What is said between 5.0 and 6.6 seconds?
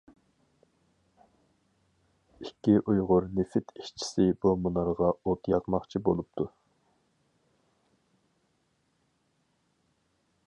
ئوت ياقماقچى بولۇپتۇ.